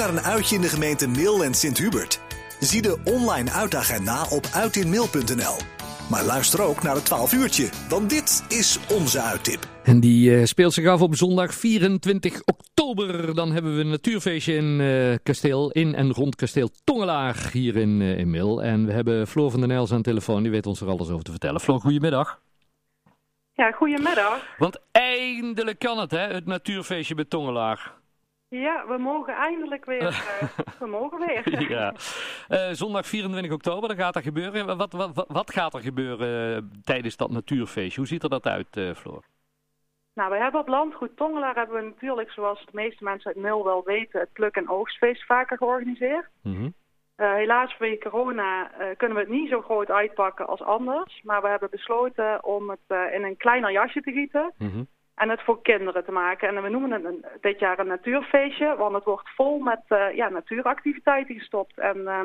[0.00, 2.20] naar een uitje in de gemeente Mil en Sint-Hubert?
[2.60, 5.56] Zie de online uitagenda op uitinmail.nl.
[6.10, 9.68] Maar luister ook naar het 12 uurtje, want dit is onze uittip.
[9.82, 13.34] En die uh, speelt zich af op zondag 24 oktober.
[13.34, 18.00] Dan hebben we een natuurfeestje in uh, kasteel, in en rond kasteel Tongelaar hier in,
[18.00, 18.62] uh, in Mil.
[18.62, 21.10] En we hebben Floor van den Nels aan de telefoon, die weet ons er alles
[21.10, 21.60] over te vertellen.
[21.60, 22.40] Floor, goedemiddag.
[23.52, 24.56] Ja, goedemiddag.
[24.58, 27.99] Want eindelijk kan het, hè, het natuurfeestje bij Tongelaar.
[28.50, 30.02] Ja, we mogen eindelijk weer.
[30.02, 30.42] Uh,
[30.80, 31.68] we mogen weer.
[31.78, 31.94] ja.
[32.48, 34.76] Uh, zondag 24 oktober, dan gaat er gebeuren.
[34.76, 37.98] Wat, wat, wat gaat er gebeuren uh, tijdens dat natuurfeestje?
[37.98, 39.22] Hoe ziet er dat uit, Floor?
[40.14, 43.64] Nou, we hebben op landgoed Tongelaar hebben we natuurlijk, zoals de meeste mensen uit Mil
[43.64, 46.28] wel weten, het pluk- en oogstfeest vaker georganiseerd.
[46.42, 46.74] Mm -hmm.
[47.16, 51.20] helaas vanwege corona kunnen we het niet zo groot uitpakken als anders.
[51.22, 54.52] Maar we hebben besloten om het in een kleiner jasje te gieten.
[54.58, 54.86] Mm -hmm.
[55.20, 56.48] En het voor kinderen te maken.
[56.48, 60.14] En we noemen het een, dit jaar een natuurfeestje, want het wordt vol met uh,
[60.14, 61.78] ja, natuuractiviteiten gestopt.
[61.78, 62.20] En uh,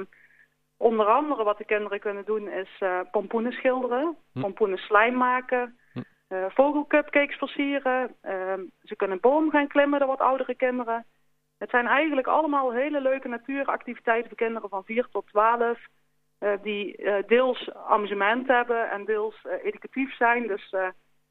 [0.77, 4.41] onder andere wat de kinderen kunnen doen is uh, pompoenen schilderen, Hm.
[4.41, 6.02] pompoenen slijm maken, Hm.
[6.49, 8.15] vogelcupcakes versieren.
[8.21, 11.05] Ehm, ze kunnen boom gaan klimmen, de wat oudere kinderen.
[11.57, 15.80] Het zijn eigenlijk allemaal hele leuke natuuractiviteiten voor kinderen van 4 tot 12.
[16.62, 20.48] die deels amusement hebben en deels educatief zijn.
[20.48, 20.76] Dus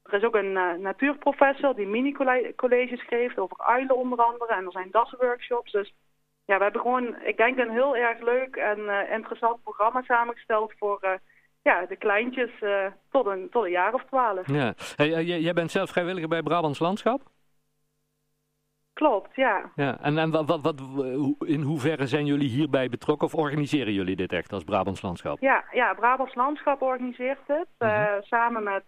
[0.05, 4.53] er is ook een uh, natuurprofessor die mini-colleges geeft over uilen onder andere.
[4.53, 5.71] En er zijn dasworkshops.
[5.71, 5.93] Dus
[6.45, 10.73] ja, we hebben gewoon, ik denk, een heel erg leuk en uh, interessant programma samengesteld
[10.77, 11.11] voor uh,
[11.61, 12.51] ja, de kleintjes
[13.11, 14.47] tot, een, tot een jaar of twaalf.
[14.47, 14.73] Ja.
[14.95, 17.21] Hey, jij bent zelf vrijwilliger bij Brabants Landschap?
[18.93, 19.71] Klopt, ja.
[19.75, 19.97] ja.
[20.01, 20.81] En, en wat, wat, wat,
[21.39, 25.39] in hoeverre zijn jullie hierbij betrokken of organiseren jullie dit echt als Brabants Landschap?
[25.39, 28.21] Ja, ja Brabants Landschap organiseert het Mhm.
[28.21, 28.85] samen met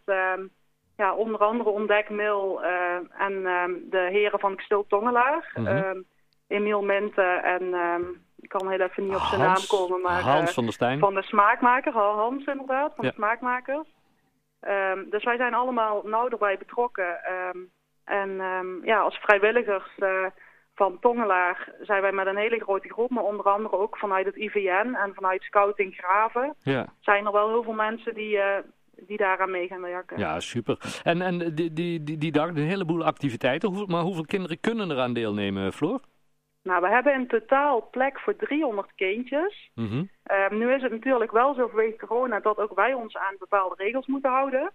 [0.97, 5.51] ja, onder andere Ontdekmil uh, en um, de heren van Kasteel Tongelaar.
[5.55, 6.05] Mm -hmm.
[6.47, 10.01] Emiel Mente en um, ik kan heel even niet op zijn Hans, naam komen.
[10.01, 10.99] Maar, Hans uh, van der Stijn.
[10.99, 13.09] Van de smaakmaker, Hans inderdaad, van ja.
[13.09, 13.87] de smaakmakers.
[14.61, 17.19] Um, dus wij zijn allemaal nauw erbij betrokken.
[18.03, 18.41] en
[18.83, 20.25] ja, als vrijwilligers uh,
[20.75, 24.35] van Tongelaar zijn wij met een hele grote groep, maar onder andere ook vanuit het
[24.35, 26.55] IVN en vanuit Scouting Graven.
[26.63, 26.85] Ja.
[26.99, 28.43] Zijn er wel heel veel mensen die uh,
[29.07, 30.19] die daaraan mee gaan werken.
[30.19, 31.01] Ja, super.
[31.03, 33.69] En, en die, die, die, die dag een heleboel activiteiten.
[33.69, 35.99] Hoeveel, maar hoeveel kinderen kunnen eraan deelnemen, Floor?
[36.67, 39.69] Nou, we hebben in totaal plek voor 300 kindjes.
[39.75, 40.09] Mm -hmm.
[40.31, 43.75] uh, nu is het natuurlijk wel zo vanwege corona dat ook wij ons aan bepaalde
[43.77, 44.71] regels moeten houden.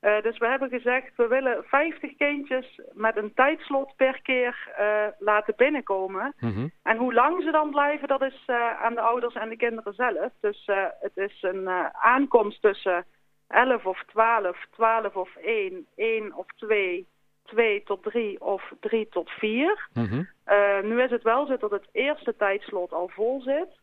[0.00, 5.06] Uh, dus we hebben gezegd, we willen 50 kindjes met een tijdslot per keer uh,
[5.18, 6.34] laten binnenkomen.
[6.38, 6.70] Mm -hmm.
[6.82, 8.42] En hoe lang ze dan blijven, dat is
[8.82, 10.32] aan de ouders en de kinderen zelf.
[10.40, 10.70] Dus
[11.00, 13.04] het is een aankomst tussen
[13.48, 17.06] 11 of 12, 12 of 1, 1 of 2,
[17.44, 19.88] 2 tot 3 of 3 tot 4.
[19.92, 20.28] Mm -hmm.
[20.46, 23.82] uh, nu is het wel zo dat het eerste tijdslot al vol zit.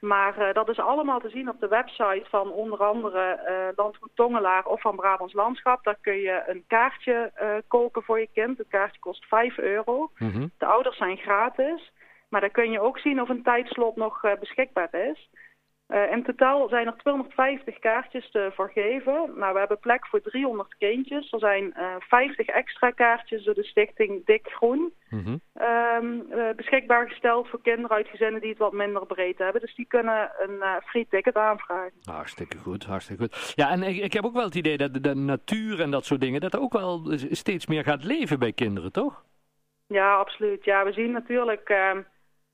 [0.00, 4.10] Maar uh, dat is allemaal te zien op de website van onder andere uh, Landgoed
[4.14, 5.84] Tongelaar of van Brabants Landschap.
[5.84, 7.32] Daar kun je een kaartje
[7.68, 8.58] kopen voor je kind.
[8.58, 10.10] Het kaartje kost 5 euro.
[10.18, 10.50] Mm -hmm.
[10.58, 11.92] De ouders zijn gratis.
[12.28, 15.28] Maar daar kun je ook zien of een tijdslot nog beschikbaar is.
[15.92, 19.32] Uh, in totaal zijn er 250 kaartjes te vergeven.
[19.36, 21.32] Nou, we hebben plek voor 300 kindjes.
[21.32, 25.40] Er zijn uh, 50 extra kaartjes door de stichting Dik Groen mm -hmm.
[25.62, 29.60] um, uh, beschikbaar gesteld voor kinderen uit gezinnen die het wat minder breed hebben.
[29.60, 31.92] Dus die kunnen een eh, free ticket aanvragen.
[32.02, 33.52] Hartstikke goed, hartstikke goed.
[33.56, 36.04] Ja, en ik, ik heb ook wel het idee dat de, de natuur en dat
[36.04, 39.24] soort dingen, dat er ook wel steeds meer gaat leven bij kinderen, toch?
[39.86, 40.64] Ja, absoluut.
[40.64, 42.02] Ja, we zien natuurlijk ehm,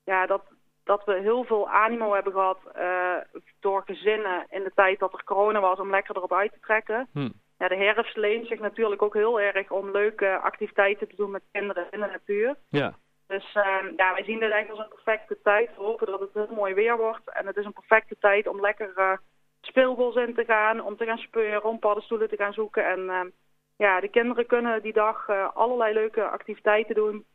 [0.03, 0.41] ja, dat
[0.89, 3.15] dat we heel veel animo hebben gehad uh,
[3.59, 7.07] door gezinnen in de tijd dat er corona was om lekker erop uit te trekken.
[7.13, 7.29] Hm.
[7.57, 11.43] Ja, de herfst leent zich natuurlijk ook heel erg om leuke activiteiten te doen met
[11.51, 12.55] kinderen in de natuur.
[12.69, 12.93] Ja.
[13.27, 13.63] Dus uh,
[13.95, 15.69] ja, wij zien dit eigenlijk als een perfecte tijd.
[15.75, 17.29] We hopen dat het heel mooi weer wordt.
[17.29, 19.17] En het is een perfecte tijd om lekker uh,
[19.61, 22.85] speelbos in te gaan, om te gaan speuren, om paddenstoelen te gaan zoeken.
[22.85, 23.33] En
[23.77, 27.25] ja, de kinderen kunnen die dag allerlei leuke activiteiten doen.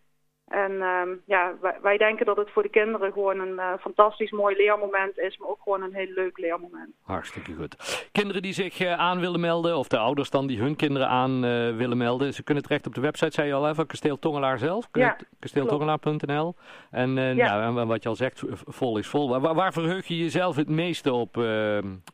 [0.48, 4.30] En um, ja, wij, wij, denken dat het voor de kinderen gewoon een uh, fantastisch
[4.30, 6.94] mooi leermoment is, maar ook gewoon een heel leuk leermoment.
[7.02, 8.08] Hartstikke goed.
[8.12, 11.44] Kinderen die zich uh, aan willen melden, of de ouders dan die hun kinderen aan
[11.44, 14.58] uh, willen melden, ze kunnen terecht op de website, zei je al even, Kasteel Tongelaar
[14.58, 16.54] zelf, ja, kasteeltongelaar.nl.
[16.90, 17.58] En, ja.
[17.58, 19.40] nou, en wat je al zegt, vol is vol.
[19.40, 21.32] Waar, waar verheug je jezelf het meeste op,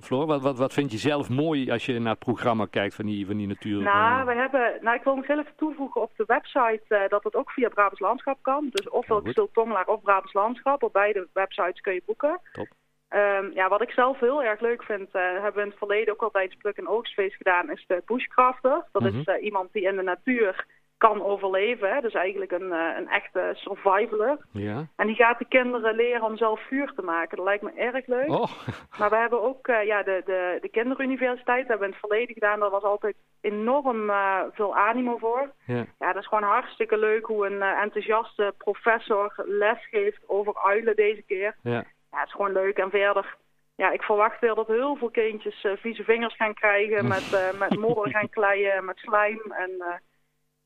[0.01, 0.27] Floor?
[0.27, 3.27] Wat, wat, wat vind je zelf mooi als je naar het programma kijkt van die,
[3.27, 3.83] van die natuur?
[3.83, 7.37] Nou, we hebben, nou, ik wil nog heel even toevoegen op de website dat het
[7.37, 8.69] ook via Brabants Landschap kan.
[8.71, 10.83] Dus ofwel Tongelaar of Brabants Landschap.
[10.83, 12.41] Op beide websites kun je boeken.
[12.53, 12.69] Top.
[13.15, 16.15] Um, ja, wat ik zelf heel erg leuk vind, uh, hebben we in het verleden
[16.15, 18.85] ook al tijdens Pluk- en Oogstfeest gedaan, is de bushcrafter.
[18.93, 19.19] Dat Mhm.
[19.19, 20.67] is uh, iemand die in de natuur
[21.01, 21.95] kan overleven.
[21.95, 22.01] Hè.
[22.01, 24.39] Dus eigenlijk een, uh, een echte survivaler.
[24.53, 24.87] Ja.
[24.97, 27.37] En die gaat de kinderen leren om zelf vuur te maken.
[27.37, 28.29] Dat lijkt me erg leuk.
[28.29, 28.51] Oh.
[28.99, 31.69] Maar we hebben ook uh, ja, de, de, de kinderuniversiteit.
[31.69, 32.61] Dat hebben we in het verleden gedaan.
[32.61, 35.51] Daar was altijd enorm uh, veel animo voor.
[35.67, 35.85] Ja.
[35.99, 41.23] ja, dat is gewoon hartstikke leuk hoe een enthousiaste professor les geeft over uilen deze
[41.23, 41.57] keer.
[41.63, 41.85] Ja.
[42.11, 42.79] Ja, het is gewoon leuk.
[42.79, 43.37] En verder
[43.83, 47.59] ja, ik verwacht weer dat heel veel kindjes uh, vieze vingers gaan krijgen, met, uh,
[47.59, 49.53] met modder gaan kleien, met slijm.
[49.53, 49.87] En uh,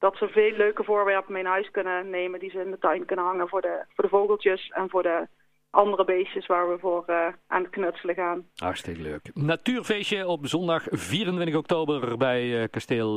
[0.05, 3.05] dat ze veel leuke voorwerpen mee naar huis kunnen nemen die ze in de tuin
[3.05, 5.29] kunnen hangen voor de, voor de vogeltjes en voor de
[5.71, 7.05] andere beestjes waar we voor
[7.47, 8.47] aan het knutselen gaan.
[8.55, 9.31] Hartstikke leuk.
[9.35, 13.17] Natuurfeestje op zondag 24 oktober bij kasteel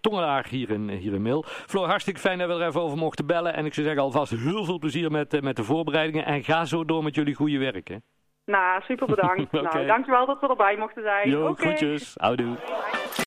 [0.00, 1.42] Tongelaar hier in, hier in Mil.
[1.46, 3.54] Floor, hartstikke fijn dat we er even over mochten bellen.
[3.54, 6.24] En ik zou zeggen alvast heel veel plezier met, met de voorbereidingen.
[6.24, 7.88] En ga zo door met jullie goede werk.
[7.88, 7.96] Hè?
[8.44, 9.54] Nou, super bedankt.
[9.54, 9.62] okay.
[9.72, 11.30] Nou, dankjewel dat we erbij mochten zijn.
[11.30, 11.66] Jo, okay.
[11.66, 12.14] groetjes.
[12.16, 12.56] Houdoe.